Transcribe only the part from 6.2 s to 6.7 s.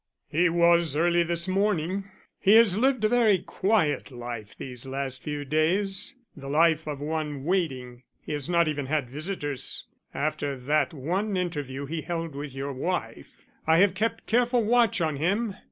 the